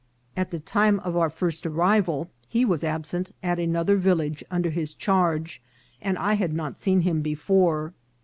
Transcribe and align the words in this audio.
At 0.35 0.49
the 0.49 0.59
time 0.59 0.99
of 1.01 1.15
our 1.15 1.29
first 1.29 1.63
arrival 1.63 2.31
he 2.49 2.65
was 2.65 2.83
absent 2.83 3.35
at 3.43 3.59
another 3.59 3.97
village 3.97 4.43
under 4.49 4.71
his 4.71 4.95
charge, 4.95 5.61
and 6.01 6.17
I 6.17 6.33
had 6.33 6.55
not 6.55 6.79
seen 6.79 7.01
him 7.01 7.21
before. 7.21 7.93